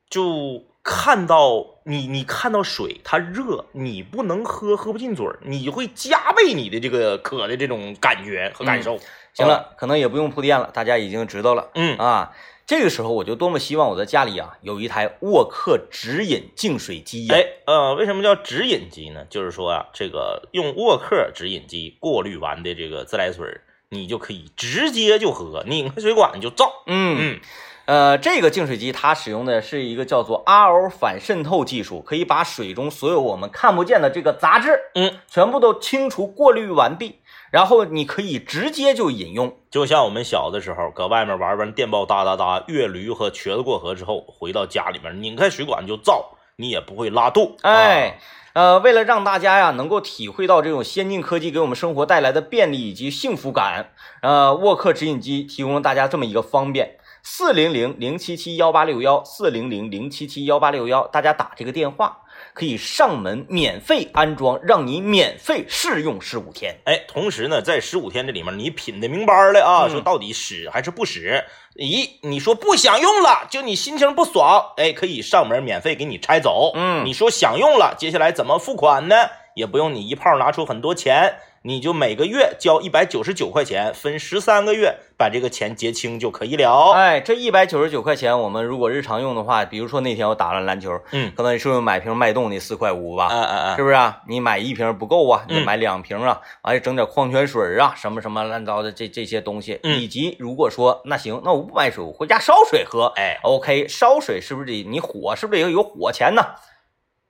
[0.09, 8.99] 就看到你你看到水它热，你不能喝，喝不进嘴儿，你会加倍你的这个渴的这种感觉和感受。
[9.33, 11.69] 行了，可能也不用铺垫了，大家已经知道了。
[11.73, 12.31] 嗯，啊，
[12.67, 19.25] 这个时候我就多么希望我的家里啊有一台沃克直饮净水机呀、哎，呃，为什么叫直饮机呢？
[19.29, 26.71] 就是说啊，这个用沃克直饮机过滤完的这个自来水儿，你就可以直接就喝，拧开水管就造。
[26.85, 27.39] 嗯嗯
[27.85, 37.19] 呃，这个净水机它使用的是一个叫做 RO 反渗透技术，可以把水中所有我们看不见的这个杂质，嗯，全部都清除过滤完毕，
[37.53, 39.55] 然后你可以直接就饮用。
[39.69, 47.55] 就像我们小的时候，搁外面玩完电报哒哒哒，越驴和瘸子过河之后，回到家里面拧开水管就造，你也不会拉肚。
[47.61, 48.17] 哎，
[48.53, 53.91] 呃，为了让大家呀能够体会到这种先进科技给我们生活带来的便利以及幸福感，
[54.23, 62.17] 呃，沃克直饮机提供了大家这么一个方便：四零零零七七幺八六幺，四零零零七七幺八六幺，大家打这个电话
[62.53, 66.75] 可以上门免费安装，让你免费试用十五天。
[66.83, 71.45] 哎，同时呢，在十五天这里面，你品的明白了啊，嗯说到底使还是不使？
[71.77, 76.73] 咦，你说不想用了，就你心情不爽，哎，可以上门免费给你拆走。
[76.75, 79.15] 嗯你说想用了，接下来怎么付款呢？
[79.55, 86.91] 也不用你一炮拿出很多钱，你就每个月交一百九十九块钱，分十三个月把这个钱结清就可以了。
[86.91, 93.27] 哎，这一百九十九块钱，我们如果日常用的话，比如说那天我打了篮球，嗯，可能你是不是买瓶脉动那四块五吧？
[93.27, 93.75] 啊啊啊！
[93.77, 94.21] 是不是啊？
[94.27, 103.05] 你买一瓶不够啊，你嗯买两瓶啊，完了整点矿泉水啊，什么什么乱糟的这这些东西，嗯以及如果说那行，那我不买水，我回家烧水喝。
[103.15, 106.43] 哎，OK，烧水是不是得你火是不是得有火钱呢？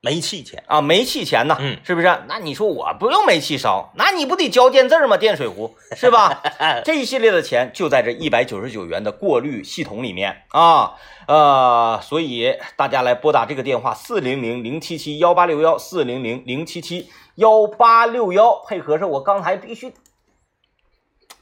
[0.05, 0.61] 煤气钱。
[0.67, 1.55] 啊，煤气钱呐？
[1.61, 2.07] 嗯是不是？
[2.27, 5.15] 那你说我不用煤气烧，那你不得交电字儿吗？
[5.15, 6.43] 电水壶是吧？
[6.83, 10.95] 这一系列的钱就在这一百九十九元的过滤系统里面啊，
[11.27, 19.87] 呃，所以大家来拨打这个电话四零零零七七幺八六幺四零零零七七幺八六幺，配合上我刚才必须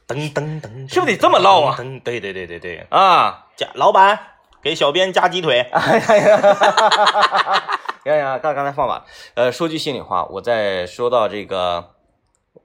[0.08, 4.19] 噔噔噔，是不是得这么唠啊噔，对对对对对，啊，加老板
[4.62, 5.60] 给小编加鸡腿。
[5.71, 9.02] 哎呀呀，呀 呀，刚刚才放晚，
[9.36, 11.91] 呃，说句心里话，我在说到这个，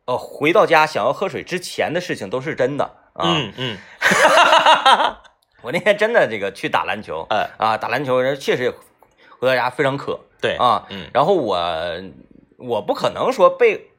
[0.07, 3.25] 呃，回到家想要喝水之前的事情都是真的啊。
[3.25, 3.79] 嗯嗯，
[5.63, 8.75] 我那天真的这个去打篮球，哎，啊，打篮球人确实
[9.39, 11.59] 回到家非常渴对啊，嗯，然后我
[12.59, 13.91] 我不可能说被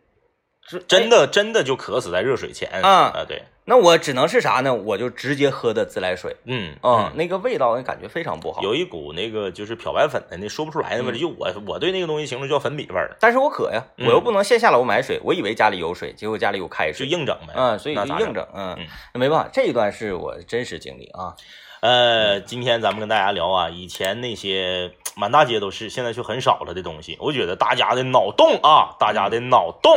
[0.87, 4.73] 真的真的就渴死在热水前啊啊，对，那我只能是啥呢？
[4.73, 8.61] 我就直接喝的自来水，嗯嗯，那个味道感觉非常不好。
[8.61, 17.53] 有一股那个就是漂白粉的那说不出来的味儿，就我我对那个东西形容叫粉笔味儿，但是我渴呀，嗯我又不能线下楼买水，我以为家里有水，结果家里有开水就水，硬整呗。
[17.55, 17.95] 嗯，所以？
[17.95, 18.77] 就硬整，嗯
[19.13, 21.35] 没办法，这一段是我真实经历啊，
[21.81, 27.17] 呃，今天咱们跟大家聊啊，以前那些满大街都是，现在却很少了的东西。
[27.19, 29.93] 我觉得大家的脑洞啊，大家的脑洞，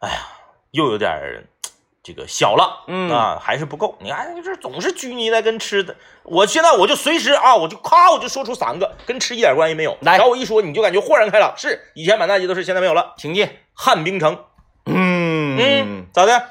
[0.00, 0.18] 哎呀，
[0.72, 1.44] 又有点儿
[2.08, 3.98] 这个小了，嗯啊，还是不够。
[4.00, 5.94] 你看，这总是拘泥在跟吃的。
[6.22, 9.94] 我现在我就随时啊，我就咔，我就说出三个，跟吃一点关系没有。
[10.00, 11.52] 来然后我一说，你就感觉豁然开朗。
[11.54, 13.12] 是，以前满大街都是，现在没有了。
[13.18, 14.38] 请进，旱冰城，
[14.86, 16.48] 嗯嗯，咋的？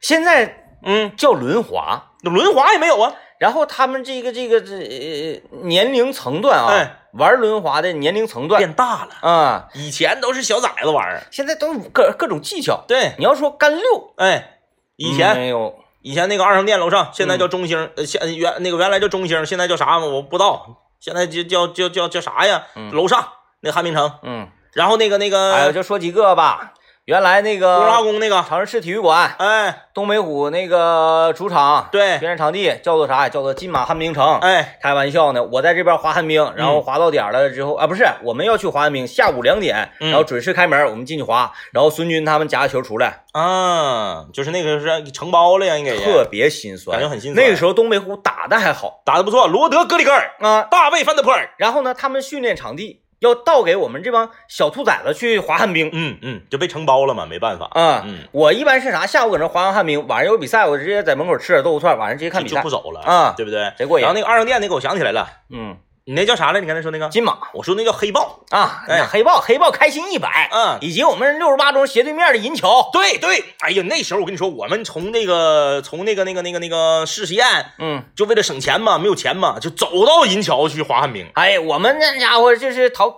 [0.00, 3.12] 现在嗯，叫轮滑，轮滑也没有啊。
[3.40, 11.22] 然后他们这个这个这呃年龄层段啊，哎玩轮滑的年龄层段变大了，啊，以前都是小崽子玩儿。
[11.30, 12.84] 现在都各各种技巧。
[12.86, 14.58] 对，你要说干溜，哎，
[14.96, 20.66] 以前、没有，以前那个二商店楼上，现在叫中兴，呃，现原那个原来叫中兴，现在叫啥我不知道，
[21.00, 22.66] 现在就叫叫叫叫啥呀？
[22.76, 23.26] 嗯楼上
[23.62, 26.74] 那汉明城，嗯，然后那个那个，哎，就说几个吧。
[27.06, 32.12] 原来那个乌拉个宫那个，长治市体育馆，哎，东北虎那个主场，对。
[32.12, 33.28] 训练场地叫做啥？
[33.28, 34.38] 叫做金马旱冰城。
[34.38, 40.10] 哎，开玩笑呢，我在这边滑旱冰，然后滑到点了之后、啊，不是，我们要去滑旱冰，下午两点，嗯。
[40.10, 47.44] 然后准时开门，我们进去滑，然后孙军他们夹个球出来，啊，就是那个是承包了呀，应该特别心酸，感觉很心酸。
[47.44, 49.02] 那个时候东北虎打的还好。
[49.04, 55.88] 打的不错，罗德格里格尔、啊，大卫范德普尔，然后呢，他们训练场地要倒给我们这帮小兔崽子去滑旱冰。
[55.92, 59.06] 嗯嗯，就被承包了嘛，没办法，啊，嗯，我一般是啥？
[59.06, 62.70] 下午搁那滑完旱冰，晚上有比赛，我直接在门口吃点豆腐串，晚上直接看比赛就就不。
[62.70, 63.72] 走了啊对不对？
[63.78, 65.76] 谁过瘾然后那个二商店那个，我想起来了，嗯，
[66.10, 66.60] 你那叫啥来？
[66.60, 67.08] 你刚才说那个？
[67.08, 77.46] 金马我说那叫黑豹，啊，哎黑豹黑豹开心一百，嗯以及我们六十八中斜对面的银桥，对对，哎呀，那时候我跟你说，我们从那个从那个那个那个那个市实验，
[77.78, 81.30] 嗯，就为了省钱嘛，没有钱嘛，就走到银桥去滑旱冰。
[81.34, 83.06] 哎，我们那家伙就是逃，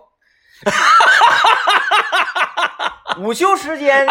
[3.20, 4.06] 午休时间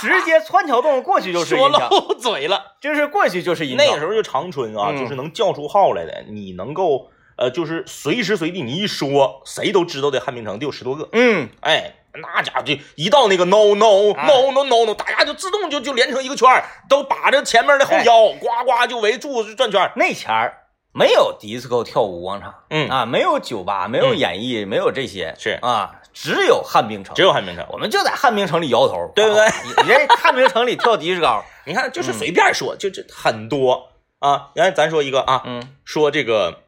[0.00, 3.84] 直接穿桥洞过去就是说银桥，漏嘴了，就是过去就是银桥。
[3.84, 7.08] 那个时候就长春啊，嗯就是能叫出号来的，你能够
[7.40, 11.08] 呃，就是随时随地你一说，谁都知道的旱冰城得有十多个。
[11.12, 19.92] 嗯，哎，那家伙就一到那个 no no 哎 no no no no，大家就自动就就连成一个圈儿，都把着前面的后哎腰，呱呱就围住就转圈儿。
[19.96, 27.22] 那前儿没有迪斯科跳舞广场，嗯啊，没有酒吧，没有嗯演艺，没有这些，是啊，只有旱冰城只。
[27.22, 27.64] 有旱冰城。
[27.70, 29.52] 我们就在旱冰城里摇头，对不对啊？
[29.86, 34.50] 人家旱冰城里跳迪士高， 你看，就是随便说，就这很多啊。
[34.54, 36.64] 原来咱说一个啊，嗯，说这个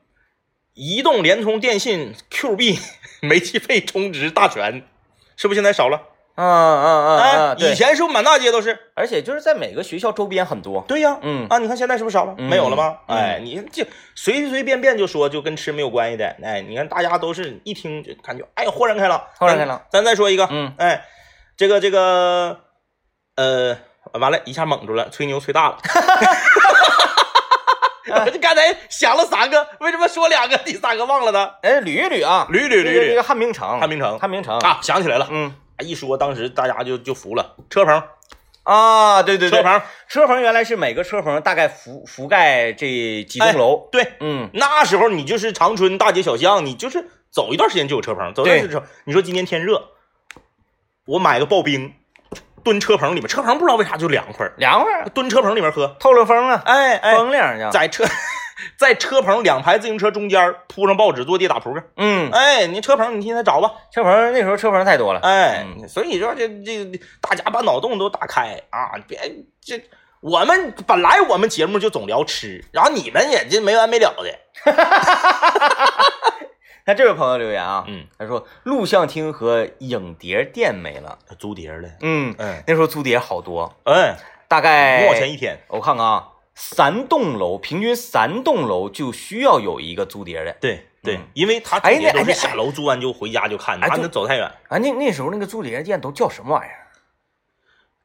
[0.74, 2.78] 移动、联通、电信、Q 币、
[3.20, 4.82] 煤气费充值大全，
[5.36, 6.08] 是不是现在少了？
[6.34, 8.78] 啊啊啊哎以，前是不是满大街都是？
[8.94, 12.34] 而且就是在每个学校周边很多，对呀，嗯啊，你看现在是不是少了？
[12.38, 12.96] 嗯没有了吗？
[13.06, 20.02] 嗯哎，你就随随便便就说就跟吃没有关系的，哎，你看大家都是一听就感觉哎豁然开朗，豁然开朗咱。
[20.02, 21.04] 咱再说一个，嗯，哎，
[21.54, 22.60] 这个这个，
[23.36, 23.76] 呃，
[24.14, 25.76] 完了，一下蒙住了，吹牛吹大了。
[28.24, 31.50] 我就刚才想了三个，为什么说两个，第三个忘了呢？
[31.62, 33.08] 哎，捋一捋啊，捋一捋捋一捋。
[33.08, 35.54] 这个汉明城，汉明城汉明城，啊，想起来了，嗯。
[35.78, 38.00] 一说当时大家就就服了，车棚，
[38.62, 42.86] 啊，对对对，车棚，车棚原来是每个车棚大概覆覆盖这
[43.28, 49.88] 几栋楼，对，嗯，那时候你就是长春大街小巷，你就是走一段时间就有车棚，走一段时间，你说今天天热，
[51.06, 51.92] 我买个刨冰，
[52.64, 58.04] 蹲车棚里面，车棚不知道为啥就凉快儿，凉快儿，蹲车棚里面喝，透了风啊，哎哎，风凉这样，在车
[58.78, 65.88] 在车棚两排自行车中间铺上报纸坐地打扑克，嗯，哎，你车棚你现在找吧，车棚那时候车棚太多了，哎，嗯。
[65.88, 66.84] 所以说这这
[67.20, 68.60] 大家把脑洞都打开。
[68.70, 69.18] 啊，别
[69.60, 69.82] 这。
[70.20, 74.30] 我们本来我们节目就总聊吃，然后你们也就没完没了的，
[76.84, 84.14] 看这位朋友留言啊，嗯，他说录像厅和影碟店没了，租碟的，嗯，嗯，那时候租碟好多，嗯，
[84.48, 90.52] 大概五毛钱一天，我看看啊，三栋楼，平均三栋楼就需要有一个租碟的。
[90.60, 96.78] 对对嗯，因为他哎那都是下楼租完就回家就看，他能走太远，啊，那那时候那个租碟店都叫什么玩意儿？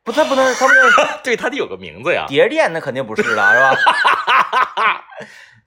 [0.04, 5.04] 不，他不能，他们那 对他得有个名字呀，碟店那肯定不是了，是吧？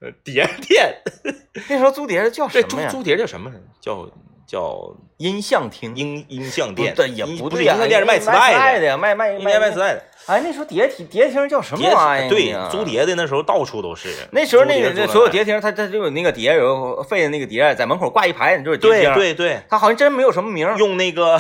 [0.01, 0.95] 呃碟店，
[1.69, 2.89] 那时候租碟叫什么呀？
[2.89, 3.51] 租碟叫什么？
[3.81, 4.09] 叫
[4.47, 5.95] 叫音像厅。
[5.95, 9.79] 音音像店，对，也不对呀，音像店是卖磁带的，卖，卖卖卖磁。
[9.79, 10.05] 带的。
[10.27, 12.29] 哎，那时候碟厅碟厅叫什么碟玩意儿？
[12.29, 12.85] 对，租。
[12.85, 14.09] 碟的那时候到处都是。
[14.33, 20.69] 那时候那个那所有碟厅，它它就有那个碟，有废的那个碟，在门口挂一排，你就是碟对厅。，对对，它好像真没有什么名。
[20.79, 21.39] 用那个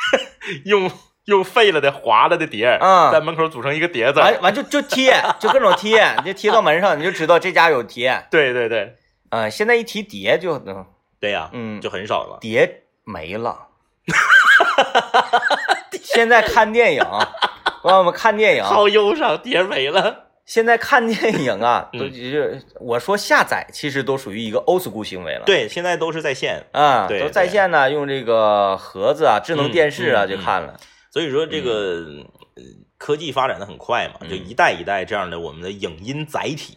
[0.64, 0.90] 用
[1.26, 4.20] 用废了的、划了的碟，嗯在门口组成一个碟子。
[4.20, 8.26] 完完就就贴，就各种贴，你就贴到门上，你就知道这家有碟。
[8.30, 8.96] 对对对
[9.30, 10.86] 嗯，现在一提碟就嗯
[11.20, 12.38] 对呀，嗯就很少了。
[12.40, 13.68] 碟没了。
[16.02, 17.04] 现在看电影，
[17.82, 20.24] 朋友们看电影，好忧伤，碟没了。
[20.44, 25.42] 现在看电影啊，嗯都就是我说下载，其实都属于一个 old school 行为了。
[25.44, 30.76] 对，现在都是在线，啊，对都在线呢，用这个盒子啊、智能电视啊嗯嗯就看了。
[31.16, 32.04] 所以说这个
[32.56, 32.62] 呃
[32.98, 36.76] 科技发展的很快嘛，就嗯一代一代这样的我们的影音载体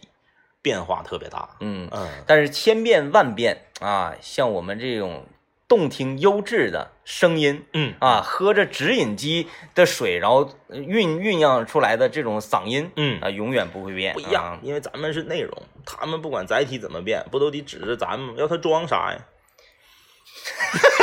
[0.62, 1.56] 变化特别大。
[1.60, 5.26] 嗯，嗯，但是千变万变啊，像我们这种
[5.68, 15.52] 动听优质的声音嗯啊，喝着直饮机的水，然后酝酝酿出来的这种嗓音嗯啊，永远不会变，不一样啊，因为咱们是内容，
[15.84, 19.20] 他们不管载体怎么变，不都得指着咱们，要他装啥呀？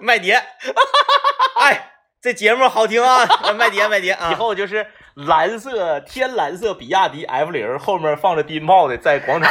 [0.00, 0.34] 麦碟，
[1.60, 9.50] 哎，这节目好听啊， 麦碟麦碟啊，以后就是蓝色天蓝色比亚迪 F 零，后面放着低音炮的，在广场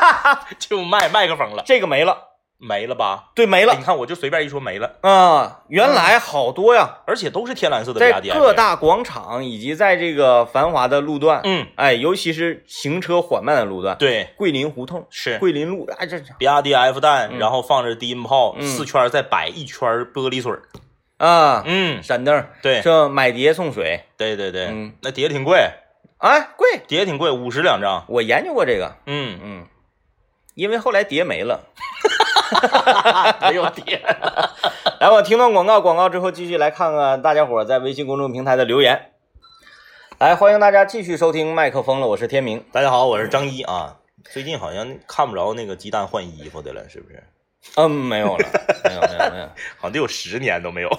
[0.58, 2.27] 就卖麦克风了，这个没了，
[2.58, 3.30] 没了吧？
[3.34, 3.72] 对，没了。
[3.72, 6.98] 哎你看我就随便一说没了，啊，原来好多呀。
[7.06, 8.46] 而且都是天蓝色的比在亚迪 F 零。
[8.46, 15.38] 各大广场以及在这个繁华的路段，嗯，哎，尤其是行车缓慢的路段，，对，桂林胡同、是。
[15.38, 16.34] 桂林路，哎，这这。
[16.38, 17.38] 比亚迪 F 蛋，嗯。
[17.38, 18.66] 然后放着低音炮，嗯。
[18.66, 20.62] 四圈再摆一圈玻璃水儿。
[21.18, 24.92] 啊，嗯，闪灯，对，这买碟送水，对对对，嗯。
[25.02, 25.70] 那碟挺贵，
[26.18, 28.04] 哎，贵，碟挺贵，五十两张。
[28.08, 29.66] 我研究过这个，嗯，嗯，
[30.54, 31.60] 因为后来碟没了。
[33.42, 34.00] 没有点。
[35.00, 39.12] 来，我听段广告，广告之后继续来看看大家伙在微信公众平台的留言。
[40.18, 42.64] 来，欢迎大家继续收听麦克风了，我是天明。
[42.72, 43.96] 大家好，我是张一啊。
[44.30, 47.22] 最近好像看不着那个鸡蛋换衣服的了，是不是？
[47.76, 48.48] 嗯，没有了，
[48.84, 49.46] 没有，没有，没有。
[49.78, 50.98] 好像得有十年都没有了。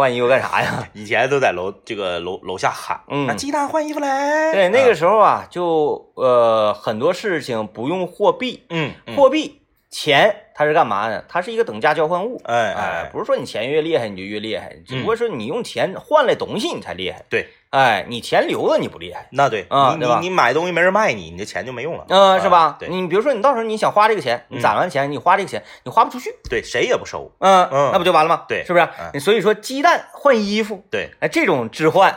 [0.00, 0.88] 换衣服干啥呀？
[0.94, 4.50] 以前都在楼这个楼楼下喊，嗯啊鸡蛋换衣服来。
[4.52, 9.59] 对，那啊个时候啊，就呃很多事情不用货币，嗯，嗯货币
[9.90, 11.22] 钱它是干嘛呢？
[11.28, 12.40] 它是一个等价交换物。
[12.44, 17.24] 哎哎，哎，不是说你钱越厉害你就越厉害，只不过是你用钱换来东西你才厉害。
[17.28, 22.04] 对，哎，你钱留着你不厉害，那对你啊对吧你你买东西没人卖你，你的钱就没用了。
[22.08, 22.76] 嗯、啊是吧？
[22.78, 27.32] 对你比如说你到时候你想花这个钱，你嗯攒完钱你花这个钱，你花不出去，对，谁也不收。
[27.40, 28.44] 嗯嗯那不就完了吗？
[28.46, 29.18] 对是不是嗯？
[29.20, 32.16] 所以说鸡蛋换衣服，对，哎，这种置换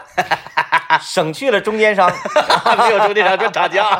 [1.02, 2.08] 省去了中间商。
[2.78, 4.00] 没有中间商赚差价。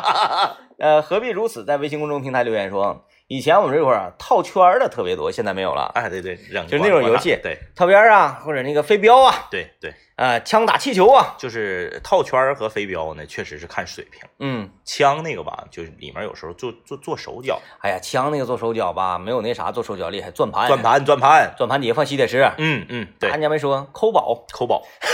[0.78, 1.64] 呃，何必如此？
[1.64, 5.90] 在微信公众平台留言说，以前我们这块儿啊套圈儿的特别多，现在没有了。
[5.92, 6.36] 哎，对对，
[6.68, 7.58] 就那种游戏对。
[7.74, 14.22] 套边儿啊，或者那个飞镖啊，对对，呃，枪打气球啊，就是套圈儿和飞镖呢，确实是看水平。
[14.38, 24.44] 嗯，枪那个吧，就是里面有时候做做做手脚，哎呀，枪那个做手脚吧，没有那啥做手脚厉害，转盘，转，盘转盘，转盘底下放吸铁石，嗯嗯，对，人家没说抠宝。
[24.52, 24.84] 抠宝，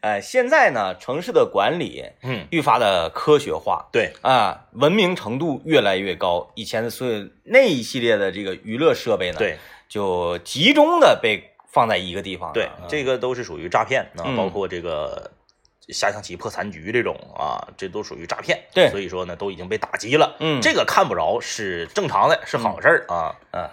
[0.00, 6.50] 哎，现在呢，城市的管理嗯，愈发的科学化对，啊，文明程度越来越高。
[6.54, 12.52] 以前的所有那一系列的这个娱乐设备呢，，对就集中的被放在一个地方。
[12.52, 15.30] 对啊，这个都是属于诈骗啊，嗯包括这个
[15.88, 18.60] 下象棋破残局这种啊，这都属于诈骗。
[18.72, 20.36] 对所以说呢，都已经被打击了。
[20.40, 23.34] 嗯这个看不着是正常的，是好事儿啊。
[23.52, 23.68] 嗯，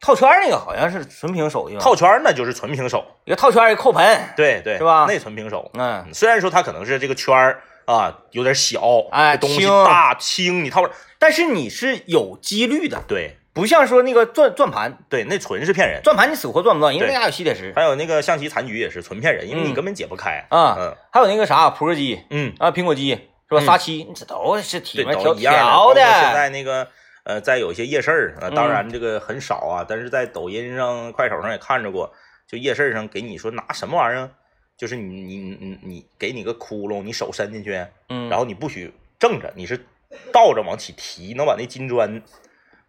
[0.00, 5.70] 套圈儿那个好像是纯平手套圈儿呢就是纯平手，一个套圈儿一个扣盆，对对，是吧那纯平手。
[5.74, 10.82] 嗯，虽然说它可能是这个圈儿啊有点小，哎东西轻大轻，你套
[11.18, 16.00] 但是你是有几率的，对不像说那个转转盘，对，那纯是骗人。
[16.02, 19.74] 转盘你死活转不到，因为那家有吸铁石还有那个象棋残局也是纯骗人，因为你嗯。
[19.74, 20.46] 根本解不开。
[20.50, 20.96] 啊，嗯。
[21.12, 22.22] 还有那个啥扑克机。
[22.30, 23.10] 嗯，啊，苹果机。
[23.48, 23.60] 是吧？
[23.60, 23.66] 嗯。
[23.66, 25.52] 杀漆，这都是体对，面条都一样
[25.94, 26.00] 的。
[26.00, 26.86] 现，在那个
[27.24, 28.54] 呃，在有些夜市儿啊，嗯。
[28.54, 32.12] 当然这个很少啊，但是在抖音上、快手上也看着过，
[32.46, 34.30] 就夜市上给你说拿什么玩意儿，
[34.76, 39.84] 就是你你你你给你个窟窿，你手伸进去，嗯，然后你不许正着，你是
[40.32, 42.22] 倒着往起提，能把那金砖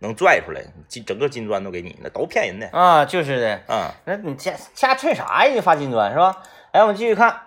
[0.01, 3.93] 能拽出来，金整个金砖都给你，那都骗人的啊，就是的，啊。
[4.05, 5.53] 那你瞎瞎吹啥呀？
[5.53, 6.43] 你发金砖是吧？
[6.73, 7.41] 来，我们继续看，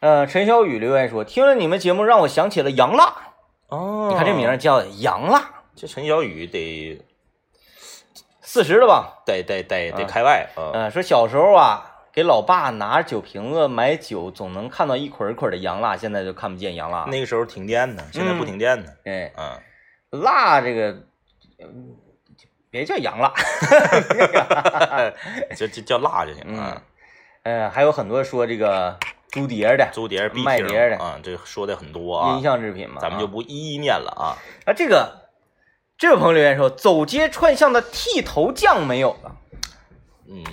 [0.00, 3.12] 呃，陈小雨留言说，听了你们节目让我想起了杨辣，
[3.68, 7.02] 哦你看这名儿叫杨辣，这陈小雨得
[8.40, 9.22] 四十了吧？
[9.26, 10.70] 得得得得啊开外啊。
[10.74, 17.04] 嗯、说小时候啊，给老爸拿酒瓶子买酒，总能看到一捆一捆的洋辣，现在就看不见洋辣。
[17.08, 18.90] 那个时候停电呢，现在不停电呢。
[19.04, 20.96] 哎，嗯，辣这个，
[21.62, 21.96] 嗯
[22.70, 23.32] 别叫羊辣，
[25.56, 26.82] 就就叫辣就行嗯啊。
[27.42, 28.96] 呃，还有很多说这个
[29.32, 34.38] 租碟的租碟卖碟的啊，这说的很多啊音，像制品嘛，咱们就不一一念了啊。
[34.66, 35.30] 啊这个
[35.98, 39.36] 这位朋友留言说，走街串巷的剃头匠没有了。
[40.28, 40.44] 嗯，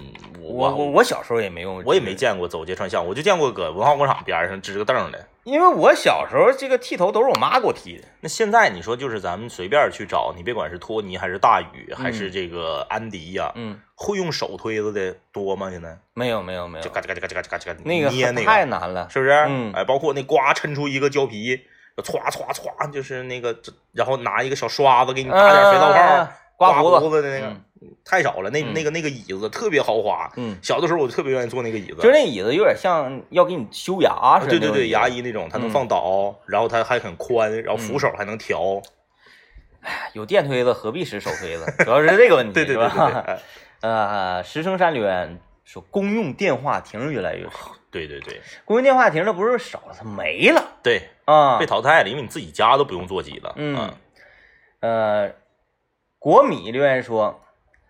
[0.58, 5.28] 我我我小时候也没用，我也没见过走街串巷，我就见过搁文化广场边上支个凳的。
[5.44, 8.04] 因为我小时候这个剃头都是我妈给我剃的。
[8.20, 15.70] 那现在你说就是咱们随便去找，你别管是托尼还是大宇还是这个安迪呀，嗯，会用手推子的多吗？
[15.72, 19.08] 现在没有没有没有就，嘎吱嘎吱嘎吱嘎吱嘎吱嘎吱那个捏那个，太难了。
[19.10, 19.32] 是不是？
[19.48, 21.62] 嗯哎，包括那刮抻出一个胶皮，
[21.96, 23.58] 歘歘歘，就是那个，
[23.94, 26.28] 然后拿一个小刷子给你打点肥皂泡，嗯
[26.58, 27.62] 刮胡胡子的那个嗯，
[28.06, 28.50] 太少了。
[28.50, 31.96] 那嗯那个那个椅子特别豪华，嗯，小的时候我就特别愿意坐那个椅子。
[31.96, 34.52] 就是那椅子有点像要给你修牙似的。
[34.52, 38.82] 对对对，牙医医那种，它能嗯放倒，然后它还很宽，然后扶手还能调。
[40.14, 41.66] 有电推子何必使手推子？
[41.86, 42.86] 主要是这个问题， 对对对
[43.82, 51.66] 呃，石城山留言说，公用电话亭越来越少，对对对公用电话亭它不是少了，它没了对，啊被。
[51.66, 53.54] 淘汰了，因为你自己家都不用座机了。
[53.56, 53.94] 嗯，
[54.82, 55.32] 呃，
[56.20, 57.40] 国米留言说，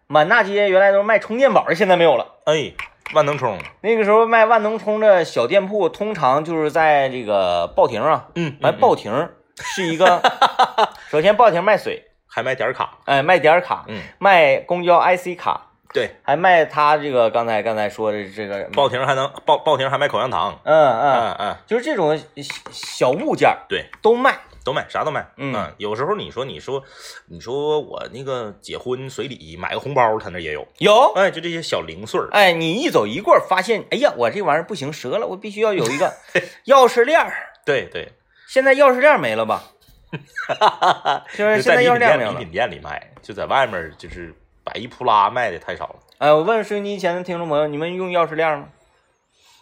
[0.08, 2.36] 满大街原来都是卖充电宝的，现在没有了。
[2.46, 2.74] 哎，
[3.14, 10.22] 万能充，那个时候卖万能充的小店铺，通常就是在这个报亭啊，嗯，完嗯报亭是一个，
[11.10, 24.38] 首先报亭卖水，还卖点卡，哎，卖点卡，嗯，卖公交 IC 卡，对，还卖他这个刚才刚才说的这个，报亭还能报报亭还卖口香糖，嗯嗯，嗯嗯，就是这种小小物件儿对，都卖，
[24.68, 25.26] 都卖，啥都卖。
[25.38, 26.84] 嗯有时候你说你说
[27.28, 30.68] 你说我那个结婚随礼买个红包，他那也有。
[30.80, 31.14] 有。
[31.16, 32.28] 哎，就这些小零碎儿。
[32.32, 36.14] 哎，你一走一过，发现，哎呀，我这玩意儿不行，折了，我必须要有一个
[36.68, 37.34] 钥匙链儿。
[37.66, 38.12] 对对，
[38.50, 39.64] 现在钥匙链儿没了吧？
[41.34, 42.52] 就是就现在礼品钥匙链儿没有了礼品。
[42.52, 45.96] 店里卖，就在外面就是百亿扑拉卖的太少了。
[46.18, 48.68] 哎，我问收音机前的听众朋友，你们用钥匙链儿吗？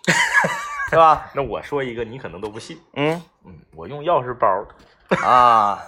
[0.89, 1.31] 是吧？
[1.33, 2.79] 那我说一个，你可能都不信。
[2.93, 4.47] 嗯嗯，我用钥匙包，
[5.23, 5.79] 啊，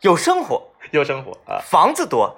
[0.00, 1.60] 有生活，有生活啊。
[1.64, 2.36] 房子多。